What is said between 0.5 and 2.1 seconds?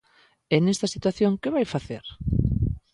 E nesa situación ¿que vai facer?